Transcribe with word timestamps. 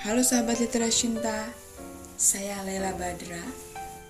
Halo 0.00 0.24
sahabat 0.24 0.56
literasi 0.64 1.12
cinta, 1.12 1.52
saya 2.16 2.64
Lela 2.64 2.96
Badra. 2.96 3.44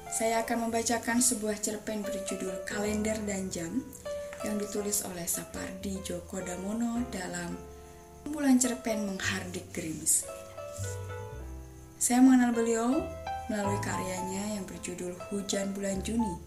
Saya 0.06 0.46
akan 0.46 0.70
membacakan 0.70 1.18
sebuah 1.18 1.58
cerpen 1.58 2.06
berjudul 2.06 2.62
Kalender 2.62 3.18
dan 3.26 3.50
Jam 3.50 3.82
yang 4.46 4.54
ditulis 4.54 5.02
oleh 5.02 5.26
Sapardi 5.26 5.98
Djoko 6.06 6.38
Damono 6.46 7.02
dalam 7.10 7.58
kumpulan 8.22 8.54
cerpen 8.62 9.02
Menghardik 9.02 9.74
Gerimis. 9.74 10.30
Saya 11.98 12.22
mengenal 12.22 12.54
beliau 12.54 13.02
melalui 13.50 13.82
karyanya 13.82 14.62
yang 14.62 14.70
berjudul 14.70 15.18
Hujan 15.34 15.74
Bulan 15.74 16.06
Juni, 16.06 16.38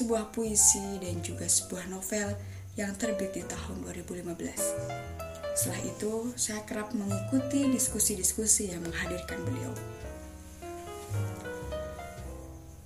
sebuah 0.00 0.32
puisi 0.32 0.96
dan 1.04 1.20
juga 1.20 1.44
sebuah 1.44 1.92
novel 1.92 2.32
yang 2.80 2.96
terbit 2.96 3.36
di 3.36 3.44
tahun 3.44 3.84
2015. 3.84 5.27
Setelah 5.58 5.82
itu, 5.90 6.30
saya 6.38 6.62
kerap 6.62 6.94
mengikuti 6.94 7.66
diskusi-diskusi 7.66 8.70
yang 8.70 8.78
menghadirkan 8.86 9.42
beliau. 9.42 9.74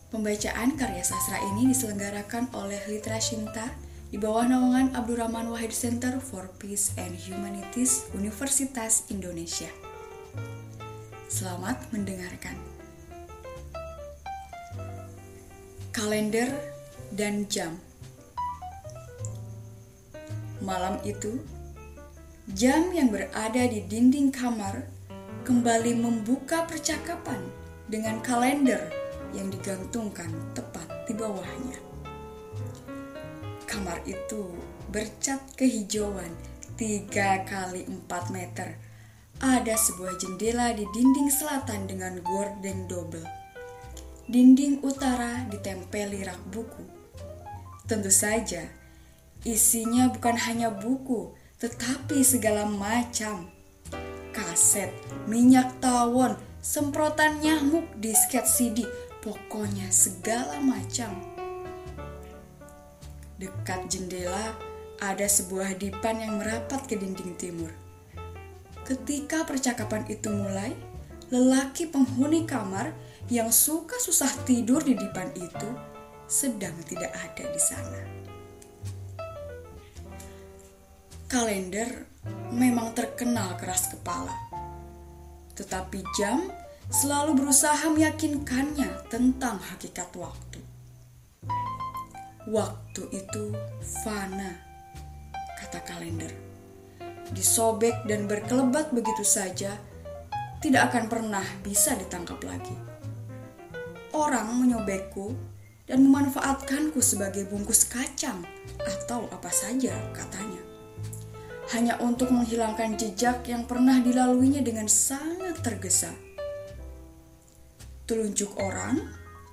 Pembacaan 0.08 0.80
karya 0.80 1.04
sastra 1.04 1.36
ini 1.52 1.68
diselenggarakan 1.68 2.48
oleh 2.56 2.80
Litra 2.88 3.20
Shinta 3.20 3.76
di 4.08 4.16
bawah 4.16 4.48
naungan 4.48 4.96
Abdurrahman 4.96 5.52
Wahid 5.52 5.76
Center 5.76 6.16
for 6.16 6.48
Peace 6.56 6.96
and 6.96 7.12
Humanities 7.12 8.08
Universitas 8.16 9.04
Indonesia. 9.12 9.68
Selamat 11.28 11.76
mendengarkan. 11.92 12.56
Kalender 15.92 16.48
dan 17.12 17.44
jam. 17.52 17.76
Malam 20.64 20.96
itu, 21.04 21.36
jam 22.52 22.92
yang 22.92 23.08
berada 23.08 23.64
di 23.64 23.80
dinding 23.88 24.28
kamar 24.28 24.84
kembali 25.48 25.96
membuka 25.96 26.68
percakapan 26.68 27.40
dengan 27.88 28.20
kalender 28.20 28.92
yang 29.32 29.48
digantungkan 29.48 30.28
tepat 30.52 30.84
di 31.08 31.16
bawahnya. 31.16 31.80
Kamar 33.64 34.04
itu 34.04 34.52
bercat 34.92 35.40
kehijauan 35.56 36.28
3 36.76 37.08
kali 37.48 37.88
4 37.88 38.36
meter. 38.36 38.76
Ada 39.40 39.72
sebuah 39.72 40.20
jendela 40.20 40.76
di 40.76 40.84
dinding 40.92 41.32
selatan 41.32 41.88
dengan 41.88 42.20
gorden 42.20 42.84
double. 42.84 43.24
Dinding 44.28 44.84
utara 44.84 45.48
ditempeli 45.48 46.20
rak 46.28 46.38
buku. 46.52 46.84
Tentu 47.88 48.12
saja, 48.12 48.68
isinya 49.42 50.12
bukan 50.12 50.36
hanya 50.36 50.70
buku, 50.70 51.32
tetapi 51.62 52.26
segala 52.26 52.66
macam. 52.66 53.46
Kaset, 54.34 54.90
minyak 55.30 55.78
tawon, 55.78 56.34
semprotan 56.58 57.38
nyamuk, 57.38 57.86
disket 58.02 58.50
CD, 58.50 58.82
Pokoknya 59.22 59.86
segala 59.94 60.58
macam. 60.58 61.14
Dekat 63.38 63.86
jendela 63.86 64.58
ada 64.98 65.30
sebuah 65.30 65.78
dipan 65.78 66.18
yang 66.18 66.42
merapat 66.42 66.90
ke 66.90 66.98
dinding 66.98 67.38
timur. 67.38 67.70
Ketika 68.82 69.46
percakapan 69.46 70.02
itu 70.10 70.26
mulai, 70.26 70.74
lelaki 71.30 71.86
penghuni 71.86 72.42
kamar 72.42 72.90
yang 73.30 73.54
suka 73.54 73.94
susah 74.02 74.34
tidur 74.42 74.82
di 74.82 74.98
dipan 74.98 75.30
itu 75.38 75.70
sedang 76.26 76.74
tidak 76.90 77.14
ada 77.14 77.46
di 77.46 77.62
sana. 77.62 78.21
Kalender 81.32 81.88
memang 82.52 82.92
terkenal 82.92 83.56
keras 83.56 83.88
kepala, 83.88 84.36
tetapi 85.56 86.04
jam 86.12 86.44
selalu 86.92 87.40
berusaha 87.40 87.88
meyakinkannya 87.88 89.08
tentang 89.08 89.56
hakikat 89.56 90.12
waktu. 90.12 90.60
Waktu 92.52 93.02
itu 93.16 93.48
fana, 94.04 94.60
kata 95.56 95.80
kalender. 95.88 96.36
Disobek 97.32 98.04
dan 98.04 98.28
berkelebat 98.28 98.92
begitu 98.92 99.24
saja, 99.24 99.72
tidak 100.60 100.92
akan 100.92 101.08
pernah 101.08 101.46
bisa 101.64 101.96
ditangkap 101.96 102.44
lagi. 102.44 102.76
Orang 104.12 104.52
menyobekku 104.60 105.32
dan 105.88 106.04
memanfaatkanku 106.04 107.00
sebagai 107.00 107.48
bungkus 107.48 107.88
kacang 107.88 108.44
atau 108.84 109.32
apa 109.32 109.48
saja 109.48 109.96
katanya. 110.12 110.71
Hanya 111.70 111.94
untuk 112.02 112.34
menghilangkan 112.34 112.98
jejak 112.98 113.46
yang 113.46 113.70
pernah 113.70 114.02
dilaluinya 114.02 114.66
dengan 114.66 114.90
sangat 114.90 115.62
tergesa 115.62 116.10
Telunjuk 118.02 118.60
orang, 118.60 118.98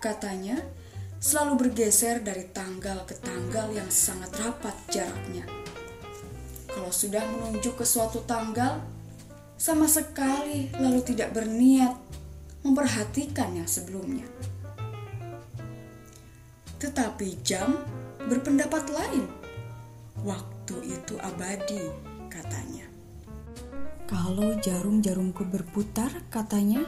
katanya, 0.01 0.59
selalu 1.21 1.63
bergeser 1.69 2.19
dari 2.19 2.43
tanggal 2.51 3.07
ke 3.07 3.15
tanggal 3.21 3.71
yang 3.71 3.87
sangat 3.87 4.35
rapat 4.35 4.75
jaraknya. 4.91 5.47
Kalau 6.65 6.91
sudah 6.91 7.23
menunjuk 7.29 7.79
ke 7.79 7.85
suatu 7.87 8.19
tanggal, 8.27 8.83
sama 9.55 9.87
sekali 9.87 10.67
lalu 10.75 10.99
tidak 11.07 11.31
berniat 11.31 11.95
memperhatikan 12.67 13.53
yang 13.53 13.69
sebelumnya. 13.69 14.27
Tetapi 16.83 17.39
jam 17.45 17.79
berpendapat 18.27 18.91
lain. 18.91 19.23
Waktu 20.27 20.58
itu 20.85 21.17
abadi, 21.17 21.89
katanya. 22.29 22.85
Kalau 24.05 24.53
jarum-jarumku 24.61 25.41
berputar, 25.49 26.13
katanya, 26.29 26.85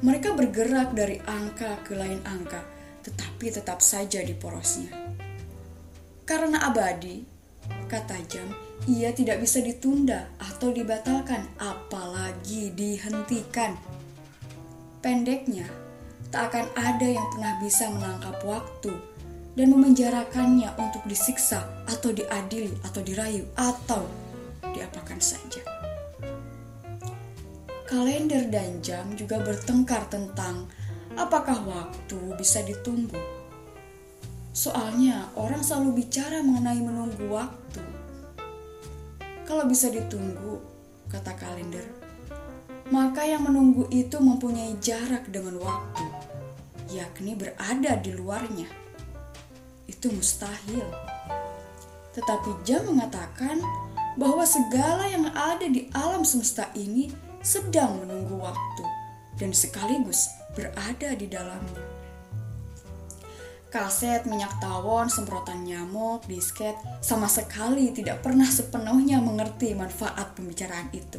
mereka 0.00 0.32
bergerak 0.32 0.96
dari 0.96 1.20
angka 1.28 1.84
ke 1.84 1.92
lain 1.92 2.24
angka, 2.24 2.64
tetapi 3.04 3.52
tetap 3.52 3.84
saja 3.84 4.24
di 4.24 4.32
porosnya. 4.32 4.88
Karena 6.24 6.64
abadi, 6.72 7.20
kata 7.92 8.16
jam, 8.24 8.48
ia 8.88 9.12
tidak 9.12 9.44
bisa 9.44 9.60
ditunda 9.60 10.32
atau 10.40 10.72
dibatalkan, 10.72 11.44
apalagi 11.60 12.72
dihentikan. 12.72 13.76
Pendeknya, 15.04 15.68
tak 16.32 16.50
akan 16.50 16.66
ada 16.78 17.06
yang 17.06 17.26
pernah 17.28 17.60
bisa 17.60 17.92
menangkap 17.92 18.40
waktu 18.42 19.11
dan 19.52 19.68
memenjarakannya 19.68 20.72
untuk 20.80 21.04
disiksa 21.04 21.64
atau 21.84 22.12
diadili 22.12 22.72
atau 22.84 23.00
dirayu 23.04 23.44
atau 23.56 24.04
diapakan 24.72 25.20
saja 25.20 25.72
kalender 27.92 28.48
dan 28.48 28.80
jam 28.80 29.04
juga 29.20 29.36
bertengkar 29.44 30.08
tentang 30.08 30.64
apakah 31.12 31.60
waktu 31.68 32.16
bisa 32.40 32.64
ditunggu. 32.64 33.20
Soalnya 34.56 35.28
orang 35.36 35.60
selalu 35.60 36.00
bicara 36.00 36.40
mengenai 36.40 36.80
menunggu 36.80 37.28
waktu. 37.28 37.84
Kalau 39.44 39.68
bisa 39.68 39.92
ditunggu, 39.92 40.56
kata 41.12 41.36
kalender, 41.36 41.84
maka 42.88 43.28
yang 43.28 43.44
menunggu 43.44 43.84
itu 43.92 44.16
mempunyai 44.16 44.72
jarak 44.80 45.28
dengan 45.28 45.60
waktu, 45.60 46.06
yakni 46.96 47.36
berada 47.36 47.92
di 48.00 48.16
luarnya. 48.16 48.81
Itu 49.92 50.08
mustahil. 50.08 50.88
Tetapi 52.16 52.64
jam 52.64 52.88
mengatakan 52.88 53.60
bahwa 54.16 54.44
segala 54.48 55.04
yang 55.08 55.28
ada 55.32 55.68
di 55.68 55.92
alam 55.92 56.24
semesta 56.24 56.72
ini 56.72 57.12
sedang 57.44 58.00
menunggu 58.00 58.40
waktu 58.40 58.84
dan 59.36 59.52
sekaligus 59.52 60.32
berada 60.56 61.12
di 61.16 61.28
dalamnya. 61.28 61.84
Kaset, 63.72 64.28
minyak 64.28 64.60
tawon, 64.60 65.08
semprotan 65.08 65.64
nyamuk, 65.64 66.28
disket 66.28 66.76
sama 67.00 67.24
sekali 67.24 67.88
tidak 67.96 68.20
pernah 68.20 68.44
sepenuhnya 68.44 69.16
mengerti 69.24 69.72
manfaat 69.72 70.36
pembicaraan 70.36 70.92
itu. 70.92 71.16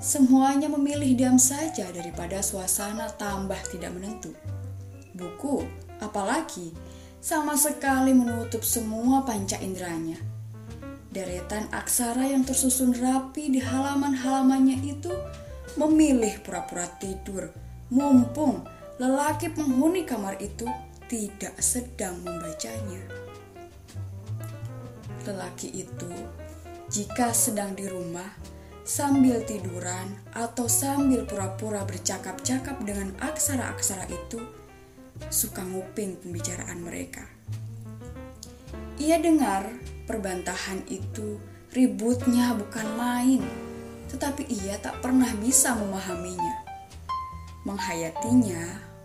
Semuanya 0.00 0.72
memilih 0.72 1.12
diam 1.12 1.36
saja 1.36 1.92
daripada 1.92 2.40
suasana 2.40 3.12
tambah 3.20 3.60
tidak 3.68 3.92
menentu. 3.92 4.32
Buku, 5.12 5.68
apalagi, 6.00 6.72
sama 7.22 7.54
sekali 7.54 8.10
menutup 8.10 8.66
semua 8.66 9.22
panca 9.22 9.54
inderanya 9.62 10.18
Deretan 11.12 11.68
aksara 11.68 12.24
yang 12.24 12.40
tersusun 12.40 12.96
rapi 12.96 13.52
di 13.52 13.60
halaman-halamannya 13.60 14.80
itu 14.80 15.12
memilih 15.76 16.40
pura-pura 16.40 16.88
tidur, 16.96 17.52
mumpung 17.92 18.64
lelaki 18.96 19.52
penghuni 19.52 20.08
kamar 20.08 20.40
itu 20.40 20.64
tidak 21.12 21.52
sedang 21.60 22.16
membacanya. 22.24 23.04
Lelaki 25.28 25.84
itu, 25.84 26.08
jika 26.88 27.36
sedang 27.36 27.76
di 27.76 27.84
rumah, 27.84 28.32
sambil 28.88 29.44
tiduran 29.44 30.16
atau 30.32 30.64
sambil 30.64 31.28
pura-pura 31.28 31.84
bercakap-cakap 31.84 32.80
dengan 32.88 33.12
aksara-aksara 33.20 34.08
itu, 34.08 34.40
suka 35.28 35.62
nguping 35.62 36.18
pembicaraan 36.18 36.80
mereka. 36.82 37.22
Ia 39.02 39.18
dengar 39.18 39.66
perbantahan 40.06 40.84
itu 40.86 41.40
ributnya 41.72 42.52
bukan 42.54 42.86
main, 42.94 43.42
tetapi 44.12 44.44
ia 44.46 44.76
tak 44.78 45.00
pernah 45.00 45.28
bisa 45.40 45.72
memahaminya. 45.74 46.62
Menghayatinya 47.66 48.62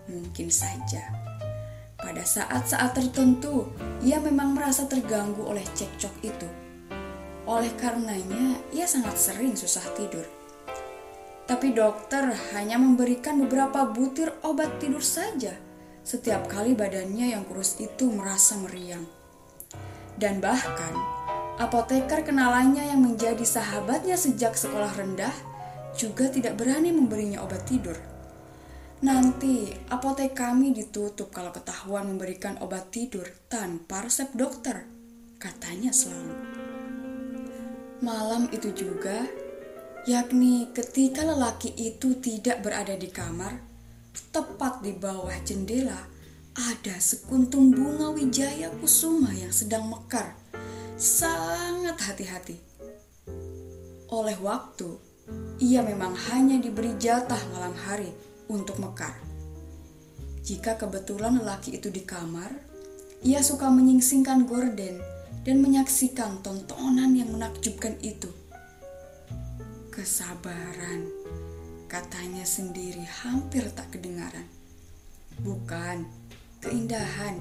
mungkin 0.09 0.49
saja. 0.51 1.01
Pada 1.97 2.23
saat-saat 2.23 2.93
tertentu, 2.93 3.67
ia 4.05 4.21
memang 4.21 4.53
merasa 4.53 4.85
terganggu 4.85 5.43
oleh 5.43 5.65
cekcok 5.73 6.15
itu. 6.21 6.49
Oleh 7.47 7.71
karenanya, 7.79 8.59
ia 8.75 8.85
sangat 8.85 9.17
sering 9.17 9.55
susah 9.57 9.83
tidur. 9.97 10.23
Tapi 11.47 11.71
dokter 11.71 12.27
hanya 12.53 12.75
memberikan 12.75 13.39
beberapa 13.39 13.87
butir 13.87 14.35
obat 14.43 14.83
tidur 14.83 14.99
saja 14.99 15.66
setiap 16.07 16.47
kali 16.47 16.71
badannya 16.71 17.35
yang 17.35 17.43
kurus 17.43 17.75
itu 17.83 18.07
merasa 18.07 18.55
meriang. 18.55 19.03
Dan 20.15 20.39
bahkan, 20.39 20.95
apoteker 21.59 22.23
kenalannya 22.23 22.87
yang 22.87 23.03
menjadi 23.03 23.43
sahabatnya 23.43 24.15
sejak 24.15 24.55
sekolah 24.55 24.95
rendah 24.95 25.35
juga 25.99 26.31
tidak 26.31 26.55
berani 26.55 26.95
memberinya 26.95 27.43
obat 27.43 27.67
tidur. 27.67 27.99
Nanti 29.03 29.67
apotek 29.91 30.31
kami 30.31 30.71
ditutup 30.71 31.27
kalau 31.27 31.51
ketahuan 31.51 32.07
memberikan 32.07 32.55
obat 32.63 32.87
tidur 32.87 33.27
tanpa 33.51 34.07
resep 34.07 34.31
dokter, 34.31 34.87
katanya 35.35 35.91
selalu. 35.91 36.33
Malam 37.99 38.47
itu 38.55 38.71
juga 38.71 39.27
yakni 40.07 40.71
ketika 40.71 41.27
lelaki 41.27 41.75
itu 41.75 42.15
tidak 42.23 42.63
berada 42.63 42.95
di 42.95 43.11
kamar, 43.11 43.76
tepat 44.33 44.81
di 44.83 44.93
bawah 44.93 45.33
jendela 45.45 45.97
ada 46.57 46.95
sekuntum 46.97 47.69
bunga 47.69 48.09
wijaya 48.13 48.73
kusuma 48.81 49.29
yang 49.33 49.53
sedang 49.53 49.85
mekar. 49.85 50.33
Sangat 50.97 52.01
hati-hati. 52.01 52.57
Oleh 54.09 54.33
waktu, 54.41 54.97
ia 55.61 55.85
memang 55.85 56.17
hanya 56.33 56.57
diberi 56.57 56.97
jatah 56.97 57.37
malam 57.53 57.77
hari 57.85 58.09
untuk 58.49 58.81
mekar. 58.81 59.13
Jika 60.41 60.79
kebetulan 60.81 61.37
lelaki 61.37 61.77
itu 61.77 61.93
di 61.93 62.01
kamar, 62.01 62.49
ia 63.21 63.45
suka 63.45 63.69
menyingsingkan 63.69 64.49
gorden 64.49 64.97
dan 65.45 65.61
menyaksikan 65.61 66.41
tontonan 66.41 67.13
yang 67.13 67.29
menakjubkan 67.33 67.97
itu 68.01 68.29
Kesabaran, 69.97 71.09
katanya 71.87 72.43
sendiri 72.43 73.03
hampir 73.23 73.63
tak 73.71 73.95
kedengaran. 73.95 74.43
Bukan, 75.39 76.03
keindahan, 76.59 77.39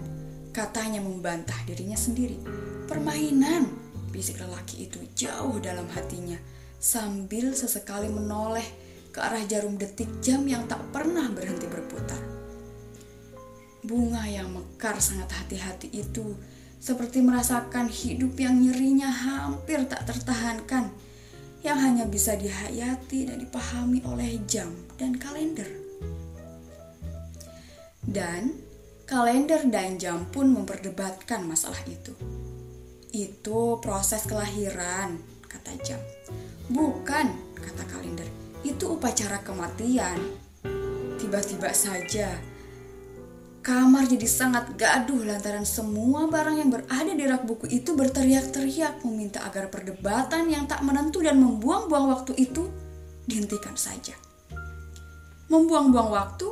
katanya 0.54 1.02
membantah 1.02 1.58
dirinya 1.66 1.98
sendiri. 1.98 2.38
Permainan, 2.86 3.66
bisik 4.14 4.38
lelaki 4.38 4.86
itu 4.86 5.02
jauh 5.18 5.58
dalam 5.58 5.90
hatinya, 5.90 6.38
sambil 6.78 7.52
sesekali 7.58 8.06
menoleh 8.06 8.64
ke 9.10 9.18
arah 9.18 9.42
jarum 9.50 9.74
detik 9.74 10.08
jam 10.22 10.46
yang 10.46 10.62
tak 10.70 10.80
pernah 10.94 11.26
berhenti 11.34 11.66
berputar. 11.66 12.22
Bunga 13.82 14.22
yang 14.30 14.50
mekar 14.54 14.98
sangat 15.02 15.30
hati-hati 15.34 15.90
itu 15.90 16.38
seperti 16.78 17.18
merasakan 17.18 17.90
hidup 17.90 18.38
yang 18.38 18.62
nyerinya 18.62 19.10
hampir 19.10 19.82
tak 19.90 20.06
tertahankan 20.06 20.94
yang 21.66 21.82
hanya 21.82 22.06
bisa 22.06 22.38
dihayati 22.38 23.26
dan 23.26 23.42
dipahami 23.42 23.98
oleh 24.06 24.38
jam 24.46 24.70
dan 24.94 25.18
kalender. 25.18 25.66
Dan 28.06 28.54
kalender 29.02 29.66
dan 29.66 29.98
jam 29.98 30.30
pun 30.30 30.54
memperdebatkan 30.54 31.42
masalah 31.42 31.82
itu. 31.90 32.14
Itu 33.10 33.82
proses 33.82 34.30
kelahiran, 34.30 35.18
kata 35.50 35.74
jam. 35.82 35.98
Bukan, 36.70 37.34
kata 37.58 37.82
kalender. 37.90 38.30
Itu 38.62 38.94
upacara 38.94 39.42
kematian. 39.42 40.22
Tiba-tiba 41.18 41.74
saja 41.74 42.38
Kamar 43.66 44.06
jadi 44.06 44.30
sangat 44.30 44.78
gaduh 44.78 45.26
lantaran 45.26 45.66
semua 45.66 46.30
barang 46.30 46.62
yang 46.62 46.70
berada 46.70 47.10
di 47.10 47.26
rak 47.26 47.50
buku 47.50 47.66
itu 47.66 47.98
berteriak-teriak 47.98 49.02
meminta 49.02 49.42
agar 49.42 49.66
perdebatan 49.74 50.46
yang 50.46 50.70
tak 50.70 50.86
menentu 50.86 51.18
dan 51.18 51.42
membuang-buang 51.42 52.14
waktu 52.14 52.38
itu 52.38 52.70
dihentikan 53.26 53.74
saja. 53.74 54.14
Membuang-buang 55.50 56.14
waktu 56.14 56.46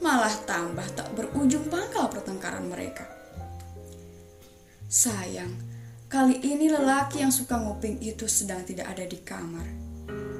malah 0.00 0.32
tambah 0.48 0.88
tak 0.96 1.12
berujung 1.12 1.68
pangkal 1.68 2.08
pertengkaran 2.08 2.72
mereka. 2.72 3.04
Sayang, 4.88 5.52
kali 6.08 6.40
ini 6.40 6.72
lelaki 6.72 7.20
yang 7.20 7.36
suka 7.36 7.60
nguping 7.60 8.00
itu 8.00 8.24
sedang 8.32 8.64
tidak 8.64 8.96
ada 8.96 9.04
di 9.04 9.20
kamar. 9.20 9.68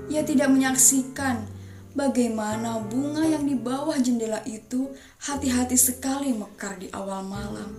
Ia 0.09 0.25
tidak 0.25 0.49
menyaksikan 0.49 1.45
Bagaimana 1.95 2.83
bunga 2.83 3.23
yang 3.23 3.47
di 3.47 3.55
bawah 3.55 3.95
jendela 4.03 4.43
itu 4.51 4.91
hati-hati 5.31 5.79
sekali 5.79 6.35
mekar 6.35 6.75
di 6.75 6.91
awal 6.91 7.23
malam. 7.23 7.71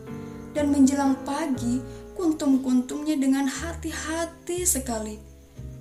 Dan 0.55 0.71
menjelang 0.71 1.19
pagi, 1.27 1.83
kuntum-kuntumnya 2.15 3.19
dengan 3.19 3.43
hati-hati 3.43 4.63
sekali. 4.63 5.19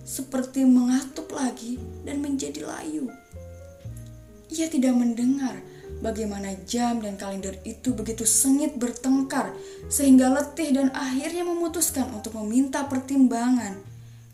Seperti 0.02 0.66
mengatup 0.66 1.31
lagi 1.31 1.78
dan 2.02 2.19
menjadi 2.19 2.66
layu. 2.66 3.06
Ia 4.50 4.66
tidak 4.66 4.98
mendengar 4.98 5.54
bagaimana 6.02 6.58
jam 6.66 6.98
dan 6.98 7.14
kalender 7.14 7.54
itu 7.62 7.94
begitu 7.94 8.26
sengit 8.26 8.75
bertengkar 8.75 9.54
sehingga 9.87 10.26
letih 10.34 10.75
dan 10.75 10.90
akhirnya 10.90 11.46
memutuskan 11.46 12.10
untuk 12.10 12.34
meminta 12.42 12.82
pertimbangan 12.90 13.78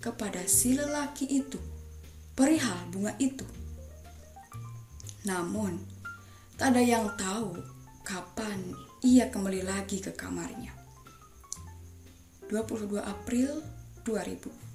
kepada 0.01 0.41
si 0.49 0.73
lelaki 0.73 1.29
itu 1.29 1.61
perihal 2.33 2.81
bunga 2.89 3.13
itu. 3.21 3.60
Namun, 5.29 5.77
tak 6.57 6.77
ada 6.77 6.83
yang 6.85 7.13
tahu 7.17 7.61
kapan 8.05 8.73
ia 9.05 9.29
kembali 9.29 9.65
lagi 9.65 10.01
ke 10.01 10.13
kamarnya. 10.13 10.73
22 12.49 12.99
April 12.99 13.63
2000 14.03 14.70